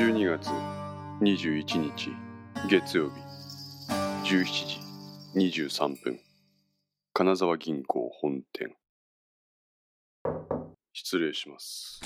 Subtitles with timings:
[0.00, 0.48] 12月
[1.20, 2.10] 21日
[2.70, 3.20] 月曜日
[4.32, 4.80] 17時
[5.36, 6.18] 23分。
[7.12, 8.74] 金沢銀行本店。
[10.94, 12.00] 失礼します。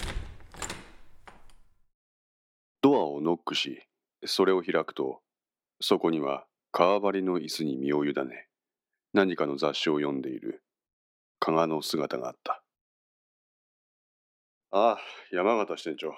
[2.83, 3.87] ドアをノックし
[4.27, 5.21] それを開くと
[5.81, 8.49] そこには革張りの椅子に身を委ね
[9.13, 10.65] 何かの雑誌を読んでいる
[11.39, 12.61] 加賀の姿があった。
[14.73, 14.99] ああ
[15.31, 16.13] 山形支店長。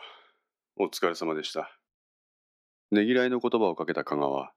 [0.79, 1.71] お疲れ様でした。
[2.91, 4.53] ねぎらいの言葉をかけた加賀は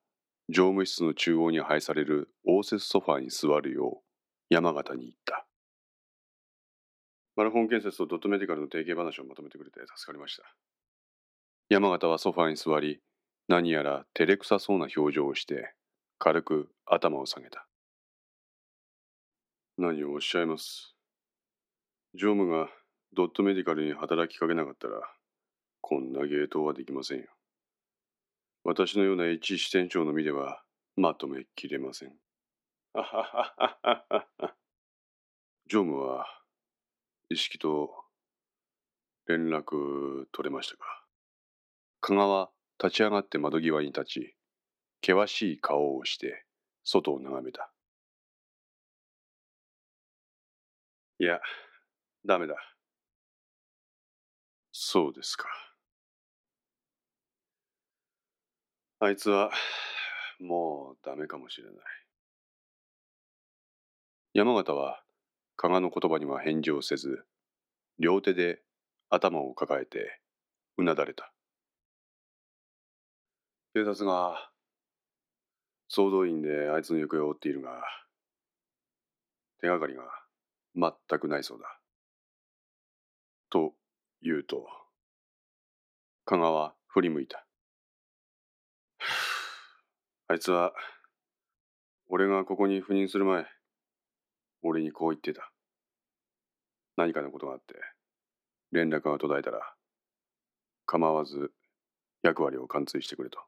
[0.50, 4.04] 常務室の中央に配される応接ソファーに座るよう
[4.50, 5.45] 山形に言った。
[7.38, 10.44] マルホン建設とドットメディカルの提携話をまとめてくれて助かりました。
[11.70, 13.00] 山形はソファーに座り
[13.48, 15.73] 何やら照れくさそうな表情をして
[16.17, 17.66] 軽く頭を下げた。
[19.78, 20.95] 何をおっしゃいます？
[22.14, 22.67] 常務が
[23.16, 25.02] ドットメディカルに働きかけなかったら
[25.81, 27.25] こんな芸当はできませんよ
[28.63, 30.61] 私のような一支店長の身では
[30.95, 32.13] まとめきれません。
[32.94, 34.05] あはははは
[34.38, 34.55] は。
[35.67, 36.25] 常務は
[37.30, 37.89] 意識と
[39.27, 41.05] 連絡取れましたか？
[42.02, 42.49] 加賀は
[42.83, 44.36] 立ち上がって窓際に立ち、
[45.05, 46.43] 険しい顔をして
[46.83, 47.71] 外を眺めた。
[51.19, 51.39] いや、
[52.25, 52.55] ダメだ。
[54.71, 55.47] そうですか。
[59.02, 59.52] あいつは
[60.42, 61.75] もうダメかもしれない。
[64.33, 65.02] 山形は
[65.55, 67.23] 加賀の言葉には返事をせず、
[67.97, 68.61] 両手で
[69.09, 70.20] 頭を抱えて
[70.77, 71.31] うなだれた。
[73.73, 74.50] 警察が
[75.88, 77.81] 総動員であいつの行方を追っているが、
[79.61, 80.03] 手がかりが
[80.75, 81.80] 全くないそうだ。
[83.50, 83.73] と
[84.22, 84.67] 言うと、
[86.25, 87.45] 加賀は振り向いた。
[90.32, 90.73] あいつは、
[92.08, 93.48] 俺がここに赴任する前、
[94.62, 95.52] 俺にこう言ってた。
[96.98, 97.73] 何かのことがあって、
[98.72, 99.73] 連絡が途絶えたら、
[100.86, 101.52] 構わず
[102.22, 103.40] 役割を貫通してくれと。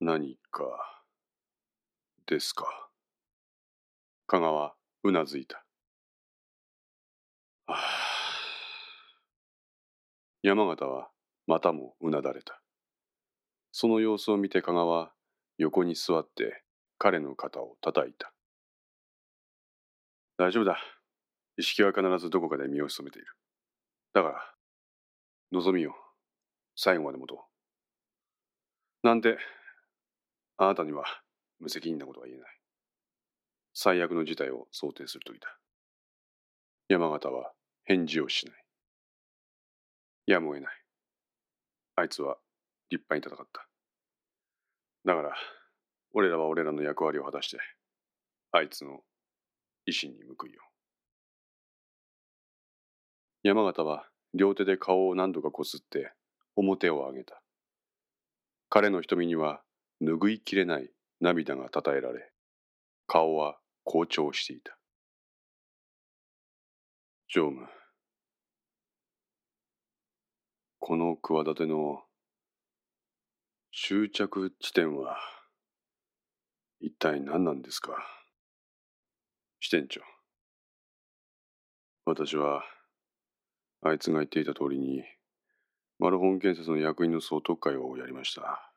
[0.00, 1.02] 何か、
[2.26, 2.88] ですか？
[4.28, 5.64] 香川、うなずいた。
[7.66, 7.80] はあ、
[10.42, 11.10] 山形は
[11.46, 12.63] またもうなだれた。
[13.76, 15.10] その様子を見て加賀は
[15.58, 16.62] 横に座って
[16.96, 18.32] 彼の肩を叩いた。
[20.38, 20.78] 大丈夫だ。
[21.56, 23.26] 意識は必ずどこかで身を潜めている。
[24.12, 24.54] だから、
[25.50, 25.96] 望みよ。
[26.76, 27.34] 最後までもと
[29.02, 29.06] う。
[29.08, 29.38] なんて、
[30.56, 31.04] あなたには
[31.58, 32.48] 無責任なことは言えない。
[33.74, 35.48] 最悪の事態を想定するときだ。
[36.88, 37.50] 山形は
[37.82, 38.64] 返事をしない。
[40.26, 40.74] やむを得ない。
[41.96, 42.38] あいつは
[42.90, 43.66] 立派に戦った。
[45.04, 45.34] だから、
[46.12, 47.58] 俺らは俺らの役割を果たして、
[48.52, 49.00] あいつの
[49.86, 50.74] 意志に報いよう。
[53.42, 56.12] 山形は両手で顔を何度かこすって
[56.56, 57.42] 表を上げた。
[58.70, 59.62] 彼の瞳には
[60.02, 60.90] 拭いきれない
[61.20, 62.32] 涙がたたえられ、
[63.06, 64.78] 顔は好調していた。
[67.28, 67.66] 常務、
[70.78, 72.02] この企ての
[73.76, 75.18] 終着地点は
[76.78, 77.96] 一体何なんですか？
[79.58, 80.00] 支店長。
[82.04, 82.62] 私は
[83.82, 85.02] あいつが言っていた通りに
[85.98, 88.72] マルホン建設の役員の総督会をやりました。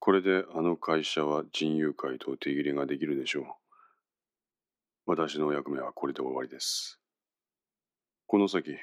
[0.00, 3.44] これであの会社は人友会と手切れができるでしょう。
[5.06, 6.98] 私の役目はこれで終わりです。
[8.26, 8.76] この先、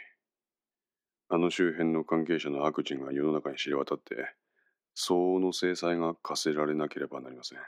[1.27, 4.33] あの周辺の関係者の悪事が世の中に知れ渡って、
[4.99, 7.59] 相応の制裁が課せられなければなりません。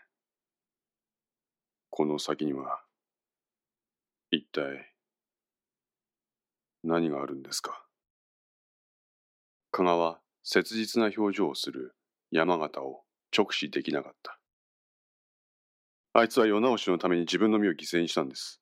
[1.91, 2.81] この先には、
[4.31, 4.91] 一体、
[6.83, 7.85] 何があるんですか？
[9.69, 11.95] 加賀は切実な表情をする
[12.31, 13.03] 山形を
[13.37, 14.39] 直視できなかった。
[16.13, 18.59] あいつは世直しのために自分の身を犠牲にしたんです。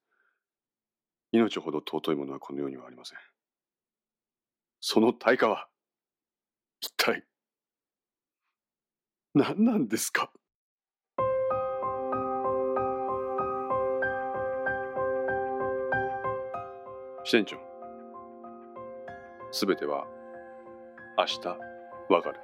[1.31, 3.17] 命ほど尊いものはこの世にはありません。
[4.81, 5.69] その対価は、
[6.81, 7.23] 一体、
[9.37, 10.31] 何なんですか？
[17.23, 17.57] 支店長
[19.51, 20.07] すべては
[21.19, 21.47] 明日
[22.11, 22.39] わかる。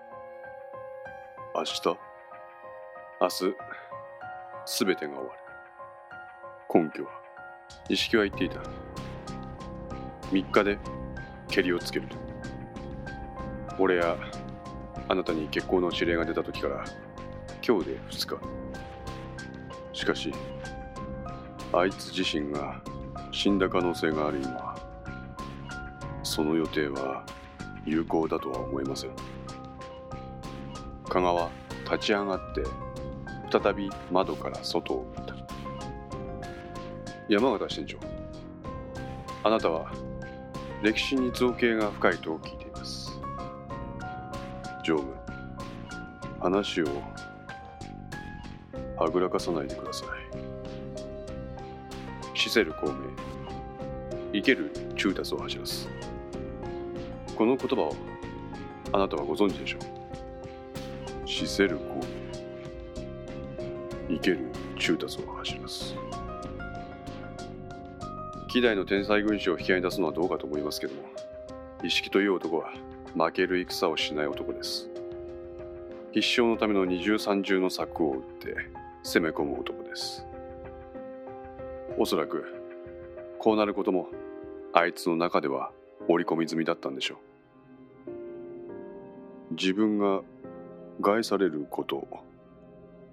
[1.56, 1.98] 明日？
[3.22, 3.56] 明日
[4.66, 6.84] すべてが終わる。
[6.84, 7.10] 根拠は
[7.90, 8.60] 意識は言っていた。
[10.30, 10.78] 3日で
[11.48, 12.18] けりをつけると。
[13.80, 14.16] 俺や
[15.14, 16.84] あなたに結婚の指令が出た時から
[17.64, 18.40] 今日で2日。
[19.94, 20.34] しかし
[21.72, 22.82] あいつ自身が
[23.32, 24.76] 死んだ可能性がある今
[26.24, 27.24] その予定は
[27.86, 29.12] 有効だとは思えません。
[31.08, 31.52] 加賀は
[31.84, 32.64] 立ち上がって
[33.52, 35.36] 再び窓から外を見た。
[37.30, 38.00] 山形支店長
[39.44, 39.92] あなたは
[40.82, 42.63] 歴史に造形が深いと聞いて
[44.84, 45.16] 常務
[46.40, 46.86] 話を
[48.98, 50.08] はぐらかさないでください。
[52.38, 52.94] 死せる孔明。
[54.34, 55.88] 生けるチュータスを走らす。
[57.36, 57.96] この言葉を
[58.92, 59.82] あなたはご存知でしょう。
[61.28, 62.02] 死せる孔明。
[64.10, 64.40] 生ける
[64.78, 65.96] チュータスを走らす。
[68.54, 71.02] 希代の天才軍師を引き合いに出すのはどうかと思いますけども
[71.84, 72.72] 意識という男は
[73.16, 74.90] 負ける戦をしない男です。
[76.14, 78.56] 必勝のための二重三重の策を打って
[79.04, 80.26] 攻め込む男です。
[81.98, 82.46] おそらく
[83.40, 84.10] こうなることも
[84.74, 85.72] あいつの中では
[86.08, 87.18] 織り込み済みだったんでしょう。
[89.56, 90.22] 自分が
[91.02, 92.08] 害されることを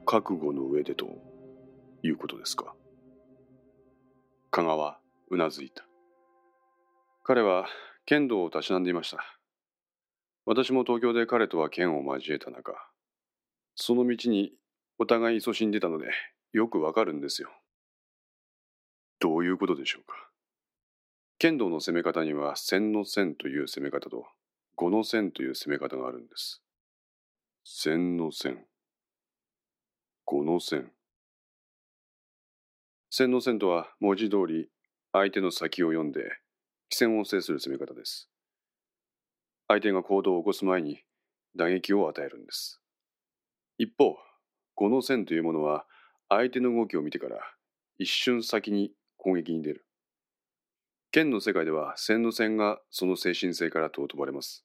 [0.06, 1.06] 覚悟の上でと
[2.02, 2.74] いうことですか。
[4.50, 4.98] 香川
[5.30, 5.86] うなずいた。
[7.22, 7.66] 彼は
[8.06, 9.39] 剣道をたしなんでいました。
[10.46, 12.72] 私も東京で彼とは剣を交えた中
[13.74, 14.52] その道に
[14.98, 16.10] お互い勤しんでたので
[16.52, 17.50] よくわかるんですよ
[19.20, 20.14] どういうことでしょうか
[21.38, 24.26] 剣道の攻め方には千の線という攻め方と
[24.80, 26.62] 五の線という攻め方があるんです。
[27.64, 28.64] 千の線、
[30.24, 30.90] 五の線。
[33.10, 34.70] 千の線とは文字通り
[35.12, 36.22] 相手の先を読んで
[36.88, 38.29] 起戦を制する攻め方です。
[39.70, 40.98] 相手が行動を起こす前に
[41.54, 42.80] 打撃を与えるんです。
[43.78, 44.16] 一方、
[44.74, 45.86] 五の線というものは
[46.28, 47.36] 相手の動きを見てから
[47.96, 49.86] 一瞬先に攻撃に出る。
[51.12, 54.64] 剣の世界では千の線がその精神性から尊ばれます。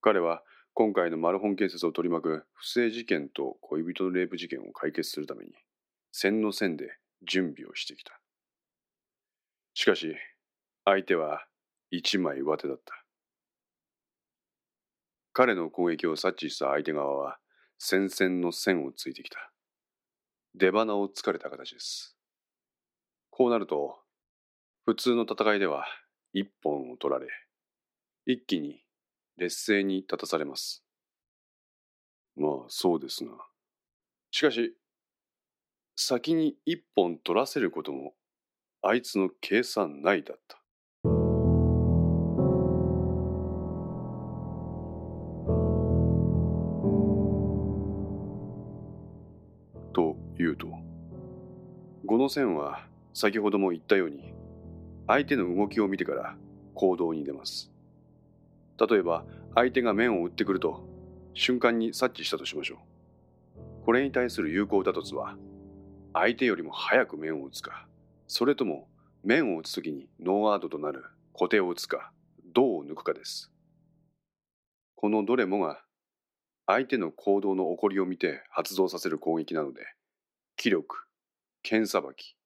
[0.00, 0.42] 彼は
[0.72, 5.52] 今回のマルホン建設を取り巻く不正事件と恋人のレイプ事件を解決するために
[6.12, 6.86] 千の線で
[7.28, 8.18] 準備をしてきた。
[9.74, 10.14] しかし
[10.86, 11.44] 相手は
[11.90, 13.05] 一枚上手だった。
[15.38, 17.36] 彼の攻撃を察知した相手側は
[17.76, 19.52] 戦線の線をついてきた。
[20.54, 22.16] 出花をつかれた形です。
[23.28, 23.98] こうなると
[24.86, 25.84] 普通の戦いでは
[26.32, 27.26] 一本を取られ、
[28.24, 28.80] 一気に
[29.36, 30.82] 劣勢に立たされます。
[32.34, 33.32] まあそうですが。
[34.30, 34.74] しかし、
[35.96, 38.14] 先に一本取らせることも
[38.80, 40.65] あいつの計算内だった。
[52.26, 52.84] の線は
[53.14, 54.34] 先ほども言ったように
[55.06, 56.36] 相手の動きを見てから
[56.74, 57.70] 行動に出ます。
[58.78, 59.24] 例えば、
[59.54, 60.84] 相手が面を打ってくると、
[61.32, 63.84] 瞬間に察知したとしましょう。
[63.84, 65.36] これに対する有効打突は、
[66.12, 67.86] 相手よりも早く面を打つか、
[68.26, 68.88] それとも
[69.22, 72.12] 面を打つときにノーアードとなる小手を打つか、
[72.52, 73.52] 銅を抜くかです。
[74.96, 75.80] このどれもが、
[76.66, 79.82] 相手の行動の起こりを見て発動させる攻撃なので、
[80.56, 81.05] 気力、
[81.68, 82.36] 剣さばき、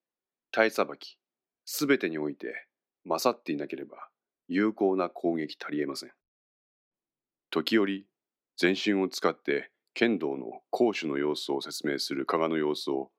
[0.51, 1.19] 体さばき、
[1.67, 2.67] すべてにおいて
[3.05, 4.09] 勝っていなければ
[4.49, 6.13] 有効な攻撃足りえません。
[7.51, 8.07] 時折、
[8.57, 13.11] 全身を使って剣道の攻守の様子を説明する加賀の様子を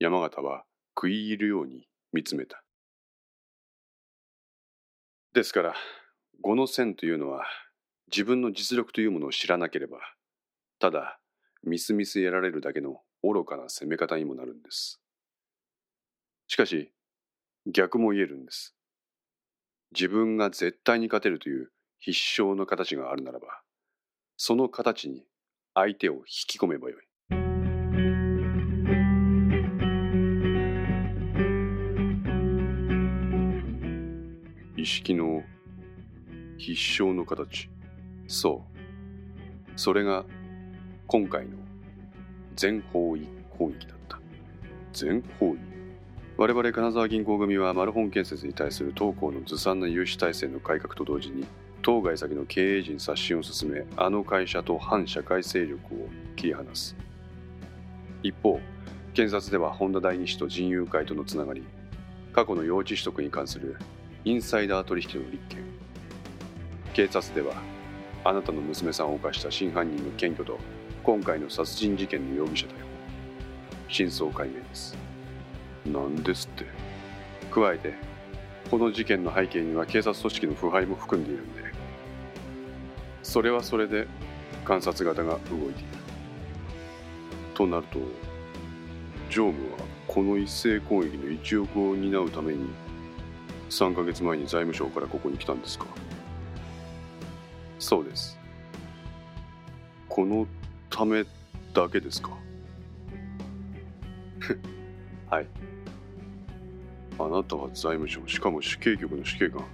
[0.00, 0.64] 山形は
[0.96, 2.64] 食い入るように見つめた。
[5.32, 5.76] ですから、
[6.40, 7.44] 五の線というのは
[8.10, 9.98] 自分の実力というものを知らなければ、
[10.80, 11.20] ただ、
[11.62, 15.00] みすみすやられるだけの愚かな攻め方にもなるんです。
[16.48, 16.92] しかし、
[17.66, 18.76] 逆も言えるんです。
[19.92, 23.62] 自分が絶対に勝てるという必勝の形があるならば、
[24.36, 25.24] その形に
[25.74, 27.02] 相手を引き込めばよい。
[34.80, 35.42] 意識の
[36.58, 37.68] 必勝の形。
[38.28, 38.76] そう。
[39.74, 40.24] それが
[41.08, 41.56] 今回の
[42.54, 43.26] 全方位
[43.58, 44.20] 攻撃だった。
[44.92, 45.75] 全方位
[46.38, 51.46] 我々金沢銀行組はマルホン建設に対する当行のずさんな融資体制の改革と同時に
[51.80, 56.94] 当該先の経営陣刷新を進めあの会社と反社会勢力を切り離す。
[58.22, 58.60] 一方
[59.14, 61.64] 検察では本田代議士と人友会とのつながり
[62.34, 63.78] 過去の用地取得に関する
[64.26, 65.64] インサイダー取引の立件。
[66.92, 67.54] 警察では
[68.24, 70.62] あなたの娘さんを犯した真犯人の検挙と
[71.02, 72.78] 今回の殺人事件の容疑者だよ
[73.88, 75.15] 真相解明です。
[75.92, 76.66] なんですって。
[77.50, 77.94] 加えて
[78.70, 81.62] この事件の背景には警察組織の腐敗も含んでいるんで。
[83.22, 84.06] それはそれで
[84.64, 85.88] 観察型が動いている。
[87.54, 87.98] となると
[89.30, 92.66] 常務はこの一斉攻撃の1億を担うために
[93.70, 95.86] 3ヶ月前に財務省からここに来たんですか？
[97.78, 98.38] そうです。
[100.08, 100.46] この
[100.90, 101.24] ため
[101.72, 102.30] だけですか？
[105.30, 105.46] はい。
[107.18, 109.64] あなたは財務省しかも主計局の主計官。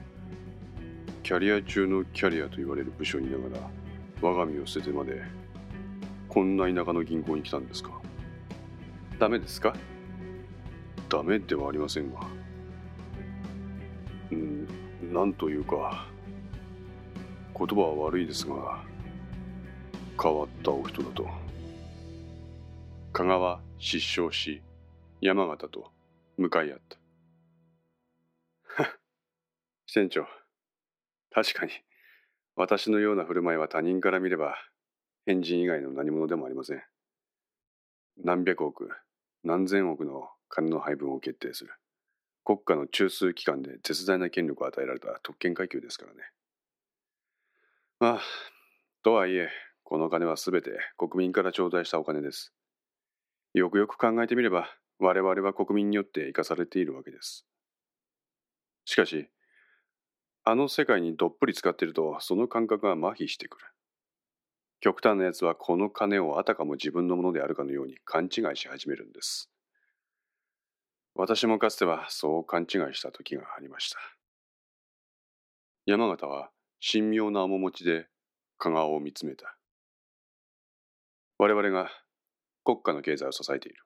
[1.23, 3.71] キャリア中のキャリアと言われる部署にいながら
[4.21, 5.23] 我が身を捨ててまで
[6.29, 7.91] こんな田舎の銀行に来たんですか？
[9.19, 9.75] ダメですか？
[11.09, 12.21] ダメではありませんが。
[14.31, 14.69] うん
[15.13, 16.07] なんというか
[17.57, 18.83] 言葉は悪いですが
[20.21, 21.29] 変わったお人だと。
[23.13, 24.63] 香川失笑し
[25.21, 25.91] 山形と
[26.39, 26.97] 向かい合った。
[29.93, 30.27] 支店長。
[31.35, 31.73] 確かに
[32.57, 34.55] 私のような振る舞いは他人から見れば
[35.27, 36.83] 変人以外の何者でもありません。
[38.25, 38.89] 何百億
[39.45, 41.75] 何千億の金の配分を決定する。
[42.43, 46.21] 国家の中枢機関で絶大な権力を与えられた特権階級ですからね。
[48.01, 48.21] まあ
[49.03, 49.51] とはいえ
[49.83, 52.55] この金は全て国民から頂戴したお金です。
[53.53, 57.45] よくよく考えてみれば我々は国民によって生かされているわけです。
[58.87, 59.29] しかし
[60.45, 63.67] あの世界にどっぷり使っているとその感覚が麻痺してくる。
[64.81, 69.49] 極端な奴はこの金をあたかも自分のものであるかのように勘違いし始めるんです。
[71.15, 73.99] 私もかつてはそう勘違いした時がありました。
[75.87, 76.51] 山形は
[76.85, 78.09] 神妙な面持ちで
[78.59, 79.57] 香川を見つめた。
[81.39, 81.91] 我々が
[82.65, 83.85] 国家の経済を支えている。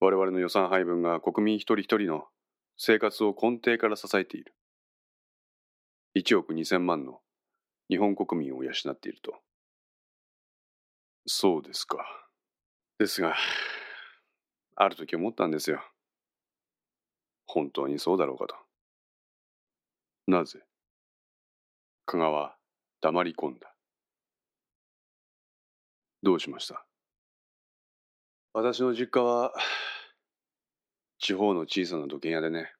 [0.00, 2.24] 我々の予算配分が国民一人一人の
[2.76, 4.54] 生活を根底から支えている。
[6.14, 7.20] 1億2000万の
[7.88, 9.34] 日本国民を養っていると
[11.26, 11.98] そうですか
[12.98, 13.34] ですが
[14.76, 15.82] ある時思ったんですよ。
[17.46, 18.56] 本当にそうだろうかと。
[20.26, 20.60] なぜ
[22.06, 22.56] 加賀は
[23.00, 23.74] 黙り込んだ。
[26.22, 26.84] どうしました？
[28.54, 29.52] 私の実家は
[31.18, 32.72] 地方の小さな土建屋でね。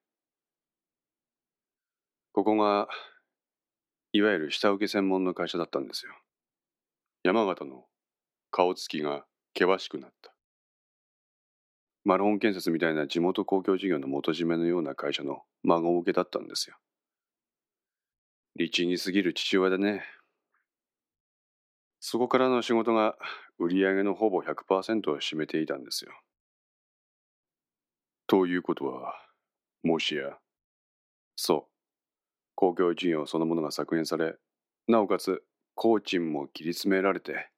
[2.33, 2.89] ここが
[4.13, 6.13] いわゆる下請け専門の会社だったんですよ。
[7.23, 7.87] 山形の
[8.51, 9.25] 顔つきが
[9.59, 10.35] 険しくなった。
[12.05, 16.77] マルホン建設みたいな地元公共事業の元締めのような会社の孫受けだったんですよ。
[18.57, 20.05] 律儀すぎる父親でね。
[22.01, 23.17] そこからの仕事が
[23.59, 26.13] 売り上げのほぼ100%を占めていたんですよ。
[28.27, 29.15] ということは、
[29.83, 30.37] もしや、
[31.37, 31.72] そう、
[32.55, 34.37] 公共事業そのものが削減され、
[34.89, 35.43] なおかつ
[35.75, 37.49] 工賃も切り詰められて、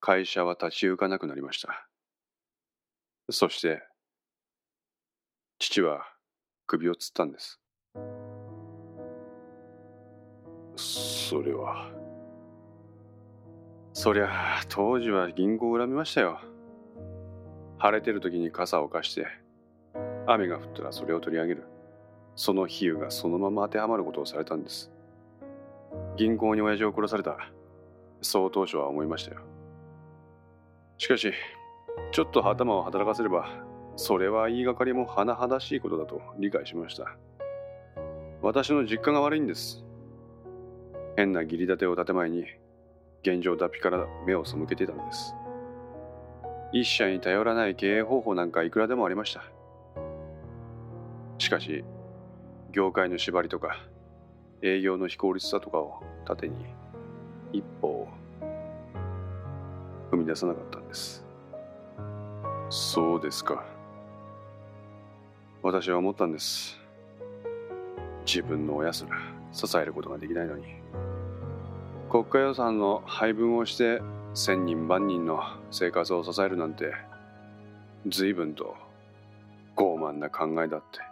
[0.00, 1.88] 会社は立ち行かなくなりました。
[3.30, 3.82] そして、
[5.58, 6.04] 父は
[6.66, 7.60] 首をつったんです。
[10.76, 11.90] それは。
[13.92, 16.40] そりゃ、当時は銀行を恨みましたよ。
[17.78, 19.26] 晴れてる時に傘を貸して、
[20.26, 21.71] 雨が降ったらそれを取り上げる。
[22.36, 24.90] その比喩がそのまま当てはまることをされたんです。
[26.16, 27.36] 銀行に親父を殺された。
[28.20, 29.40] そう当初は思いましたよ。
[30.98, 31.32] しかし、
[32.12, 33.48] ちょっと頭を働かせれば、
[33.96, 37.16] それは言いがかりも甚だしいことだと理解しました。
[38.40, 39.84] 私の実家が悪いんです。
[41.16, 42.44] 変な義理立てを建前に、
[43.22, 45.34] 現状脱皮から目を背けていたんです。
[46.72, 49.44] 一社に頼らない経営方法なんかいくらでもありました。
[51.38, 51.84] しかし、
[52.72, 53.76] 業界の縛りとか、
[54.62, 56.56] 営業の非効率さとかを盾に、
[57.52, 58.08] 一歩を
[60.10, 61.22] 踏み出さなかったんです。
[62.70, 63.62] そうですか。
[65.62, 66.80] 私は思ったんです。
[68.24, 69.18] 自分の親すら
[69.52, 70.64] 支えることができないのに。
[72.10, 74.00] 国家予算の配分をして
[74.32, 76.94] 千人万人の生活を支えるなんて
[78.06, 78.74] 随分と
[79.76, 81.11] 傲慢な考えだって。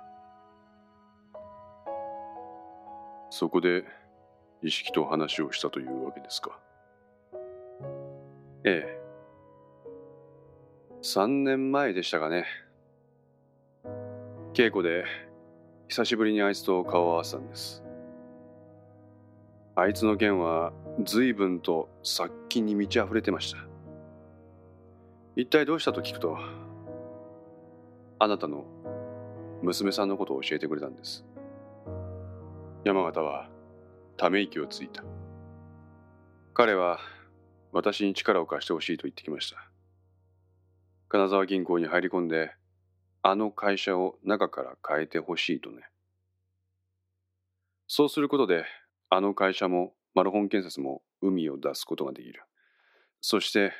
[3.30, 3.84] そこで
[4.62, 6.58] 意識と話をしたというわけですか。
[8.64, 9.00] ええ。
[11.02, 12.44] 3年前でしたかね。
[14.52, 15.04] 稽古で
[15.88, 17.82] 久しぶりにあいつと顔を合わせたんです。
[19.76, 20.72] あいつの弦は
[21.04, 23.58] 随分と殺気に満ち溢れてました
[25.36, 26.36] 一体どうしたと聞くと
[28.18, 28.64] あなたの
[29.62, 31.24] 娘さんのことを教えてくれたんです
[32.82, 33.46] 山形は
[34.16, 35.04] ため息をついた。
[36.54, 36.98] 彼は
[37.72, 39.70] 私に力を貸してほしいと言ってきました。
[41.08, 42.52] 金沢銀行に入り込んで
[43.20, 45.82] あの会社を中から変えてほしいとね。
[47.86, 48.64] そうすることで
[49.10, 52.42] あの会社もマルホン建設も海を出すことができる。
[53.20, 53.74] そして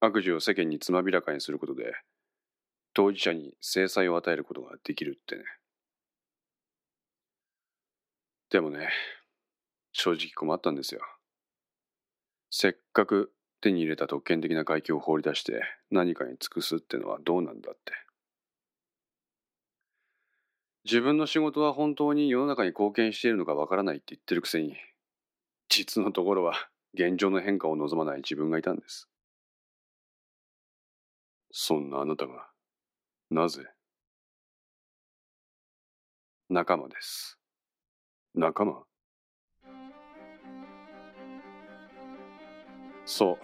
[0.00, 1.92] 悪事を世間につまびらかにすることで
[2.94, 5.44] 当事者に制裁を与えることができるってね。
[8.50, 8.88] でもね
[9.92, 11.00] 正直困ったんですよ。
[12.50, 17.92] せっかく手に入れた特権的な階級を放り出して何かに尽くすってのはどうなんだって。
[20.84, 24.76] 自分の仕事は本当に世の中に貢献しているのかわからないって言ってるくせに
[25.68, 26.54] 実のところは
[26.94, 29.08] 現状の変化を望まない自分がいたんです。
[31.50, 32.48] そんなあなたが
[33.30, 33.66] なぜ
[36.48, 37.37] 仲間です。
[38.38, 38.84] 仲間？
[43.04, 43.36] そう。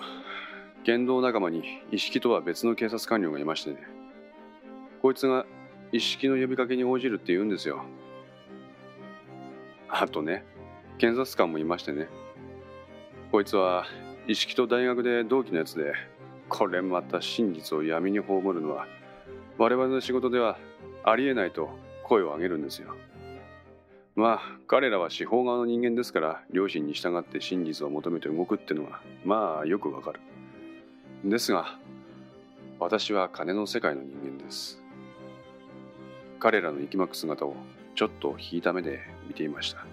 [0.84, 3.78] 言動仲間に一式とは別の警察官僚がいましてね。
[5.02, 5.46] こいつが
[5.90, 7.82] 一式の呼びかけに応じるって言うんですよ。
[9.88, 10.44] あとね
[10.98, 12.08] 検察官もいましてね。
[13.32, 13.86] こいつは
[14.28, 15.92] 一式と大学で同期のやつで
[16.48, 18.86] これまた真実を闇に葬るのは
[19.58, 20.56] 我々の仕事では
[21.02, 21.68] ありえないと
[22.04, 22.94] 声を上げるんですよ。
[24.16, 30.20] まあ彼らは司法側の人間ですから両親に従って真実を求めて動くってのはまあよくわかる。
[31.24, 31.78] ですが
[32.78, 34.80] 私は金の世界の人間です。
[36.38, 37.56] 彼らの息巻く姿を
[37.94, 39.84] ちょっと引いた目で見ていました。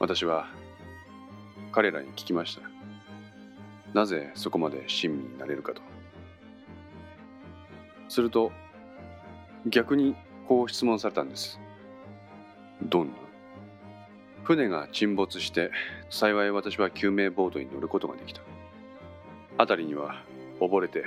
[0.00, 0.48] 私は
[1.70, 2.62] 彼らに聞きました。
[3.92, 5.82] なぜそこまで親身になれるかと。
[8.08, 8.50] すると
[9.66, 10.16] 逆に
[10.48, 11.60] こう質問されたんです。
[12.88, 13.14] どんな？
[14.44, 15.70] 船が沈没して
[16.10, 18.42] 幸い私は救命ボートに乗ることができた。
[19.58, 20.22] 辺りには
[20.60, 21.04] 溺れて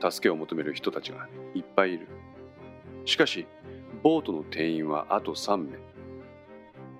[0.00, 2.06] 助けを求める人たちがいっぱいいる。
[3.06, 3.46] しかし
[4.02, 5.78] ボートの定員はあと3名。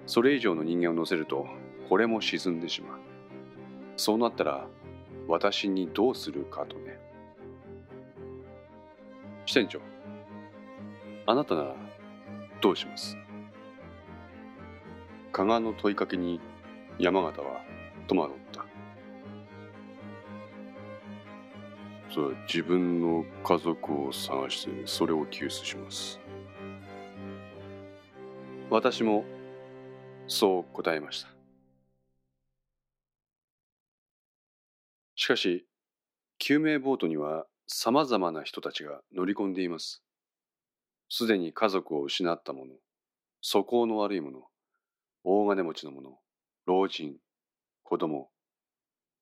[0.06, 1.46] それ以上の人間を乗せると
[1.88, 2.98] これも沈んでしまう。
[3.96, 4.66] そうなったら
[5.28, 6.98] 私にどうするかとね。
[9.46, 9.80] 支店長
[11.26, 11.76] あなたなら
[12.60, 13.16] どうします？
[15.34, 16.40] 加賀の問いかけに
[16.96, 17.60] 山形は
[18.06, 18.64] 戸惑った。
[22.08, 26.20] それは自分の家族を探してそれを救出します。
[28.70, 29.24] 私も
[30.28, 31.28] そう答えました。
[35.16, 35.66] しかし
[36.38, 40.02] 救命ボートには様々な人たちが乗り込んでいます
[41.08, 42.74] すでに家族を失った者
[43.40, 44.46] 素行の悪い者
[45.24, 46.20] 大金持ちの者、
[46.66, 47.16] 老人、
[47.82, 48.30] 子供、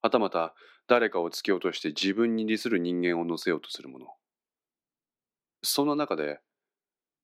[0.02, 0.54] はたまた
[0.88, 4.06] 誰かを突き落として自分に利する人間を乗せようとする者。
[5.62, 6.40] そんな中で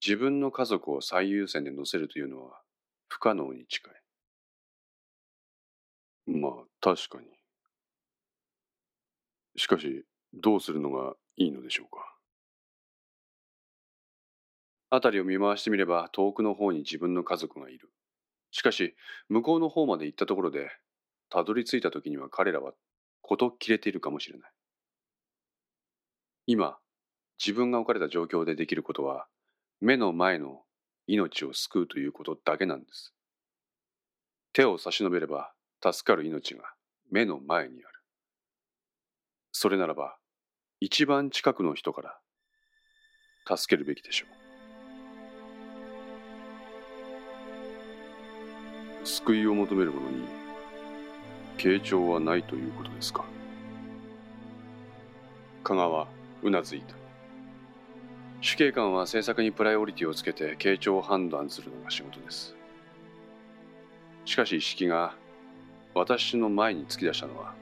[0.04, 2.62] 自分の家族を最優先で乗せるというのは
[3.08, 3.94] 不可能に近い。
[6.26, 7.26] まあ確かに。
[9.56, 12.16] しかしどうするのがいいのでしょうか。
[14.90, 17.90] 辺りを見回してみれば遠くの方に自分の家族がいる。
[18.58, 18.96] しかし、
[19.28, 20.68] 向こうの方まで行ったところで、
[21.30, 22.72] たどり着いた時には彼らは
[23.22, 24.50] 事切れているかもしれない。
[26.46, 26.76] 今、
[27.38, 29.28] 自分が置かれた状況でできることは、
[29.80, 30.64] 目の前の
[31.06, 33.14] 命を救うということだけなんです。
[34.52, 36.64] 手を差し伸べれば助かる命が
[37.12, 38.02] 目の前にある。
[39.52, 40.18] それならば、
[40.80, 42.02] 一番近くの人か
[43.46, 44.37] ら助けるべきでしょう。
[49.08, 50.26] 救いを求める者に
[51.56, 53.24] 傾聴はないということですか？
[55.64, 56.06] 香川
[56.42, 56.94] うなずいた。
[58.42, 62.54] 主計官は政策にプライオリティをつけて傾聴を判断するのが仕事です。
[64.26, 65.14] しかし意識が
[65.94, 67.54] 私の前に突き出したのは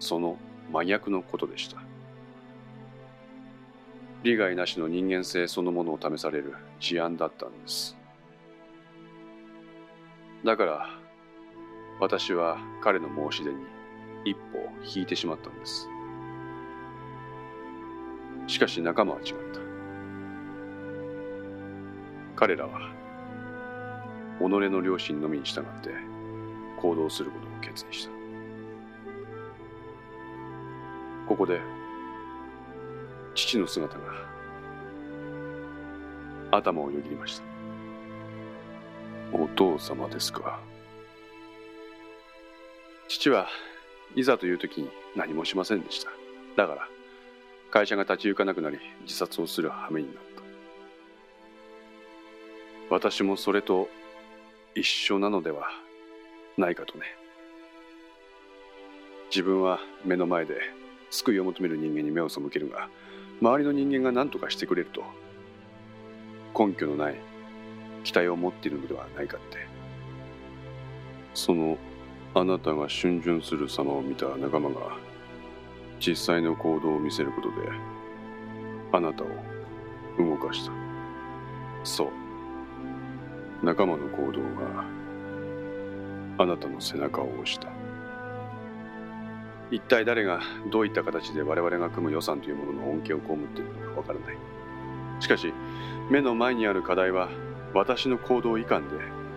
[0.00, 0.36] その
[0.72, 1.80] 真逆のことでした。
[4.24, 7.96] 利害なしの人間性そのものを試される事案だったんです。
[10.44, 10.86] だから
[12.00, 13.56] 私は彼の申し出に
[14.26, 15.88] 一歩引いてしまったんです。
[18.46, 19.60] しかし仲間は違った。
[22.36, 22.92] 彼らは
[24.38, 25.90] 己の良心のみに従って
[26.80, 28.10] 行動することを決意した。
[31.26, 31.60] ここで
[33.34, 34.04] 父の姿が
[36.50, 37.53] 頭をよぎりました。
[39.36, 40.60] お父様ですか。
[43.08, 43.48] 父は
[44.14, 46.10] いざという時に何もしませんでした。
[46.56, 46.88] だから
[47.72, 50.24] 会社が立ち行かなくなり自殺をする羽目になっ
[52.88, 52.94] た。
[52.94, 53.88] 私もそれと
[54.76, 55.68] 一緒なのでは
[56.56, 57.04] ないかとね。
[59.30, 60.60] 自分は目の前で
[61.10, 62.88] 救いを求める人間に目を背けるが
[63.40, 65.02] 周りの人間が何とかしてくれると
[66.56, 67.33] 根拠のない
[68.04, 69.58] 期待を持っているのではないかって。
[71.34, 71.76] その
[72.34, 74.96] あなたが逡巡する様を見た仲間が
[75.98, 77.54] 実際の行動を見せることで
[78.92, 79.28] あなたを
[80.18, 80.72] 動かした。
[81.82, 82.08] そう。
[83.64, 84.84] 仲間の行動が
[86.38, 87.68] あなたの背中を押した。
[89.70, 90.40] 一体誰が
[90.70, 94.36] どういった形で我々が組む予算というものの恩恵を被っているのかわからない。
[95.20, 95.52] しかし
[96.10, 97.28] 目の前にある課題は
[97.74, 98.94] 私の行動いかんで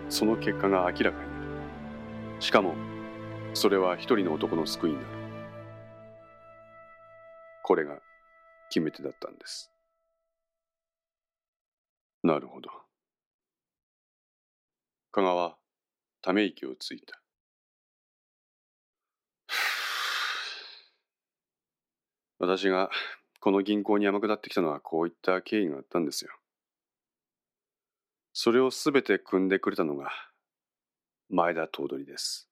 [0.09, 2.37] その結果が明らかになる。
[2.39, 2.75] しかも
[3.55, 5.07] それは一人の男の救いになる。
[7.63, 7.99] これが
[8.69, 9.71] 決め手だったんです。
[12.23, 12.69] なるほど。
[15.11, 15.57] 加賀は
[16.21, 17.19] ため息をついた。
[22.37, 22.91] 私が
[23.39, 26.37] この銀行に山下ってきたのはこういった経緯があったんですよ。
[28.39, 30.11] それをすべて組んでくれたのが
[31.27, 32.47] 前田頭取です。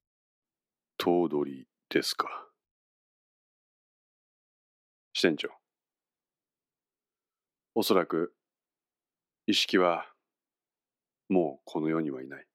[0.98, 2.26] 頭取ですか。
[5.12, 5.50] 支店長。
[7.76, 8.34] おそらく、
[9.46, 10.08] 意識は
[11.28, 12.46] もうこの世にはいない。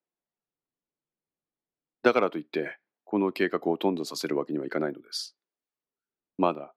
[2.04, 5.38] だからといって、この計画を頓挫させるわけにはいかないのです。
[6.38, 6.74] まだ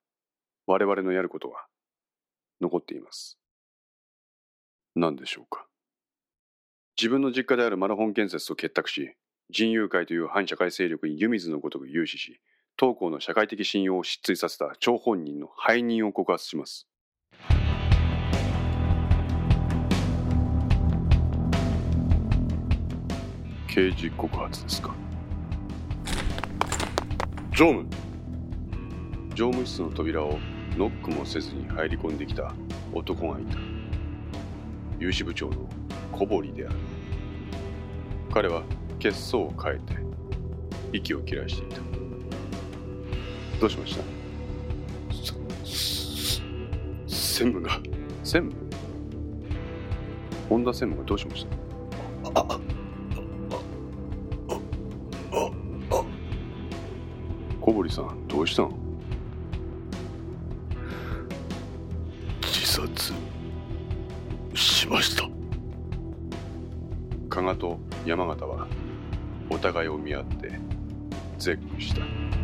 [0.69, 1.67] 我々のやることは
[2.61, 3.41] 残っています。
[4.95, 5.67] 何でしょうか。
[6.97, 9.17] 自分の実家であるマラホン建設と結託し、
[9.51, 12.41] 人友会という反社会勢力に湯水のごとく融資し、
[12.77, 16.87] 当校の社会的信用を失墜させた張本人の背任を告発します。
[23.67, 24.95] 刑事告発ですか？
[27.51, 27.89] 常務
[29.35, 30.39] 常務室の扉を
[30.77, 32.55] ノックもせずに入り込んできた
[32.93, 33.59] 男がいた
[35.01, 35.69] 有志部長の
[36.17, 36.77] 小堀である。
[38.33, 38.63] 彼は
[39.01, 39.95] 血相を変えて
[40.93, 41.81] 息を切らしていた。
[43.61, 44.03] どうしました？
[47.07, 47.81] 専務が。
[48.23, 48.55] 専務？
[50.49, 52.41] 本田専務がどうしました？
[52.41, 52.59] ああ
[57.61, 58.73] 小堀さんどうしたの？
[62.43, 63.13] 自殺
[64.55, 65.34] しました。
[67.35, 68.69] 加賀と山形は
[69.51, 70.53] お互いを見合って
[71.37, 72.44] 絶句した。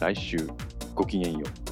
[0.00, 0.38] 来週
[0.94, 1.69] ごきげんよう。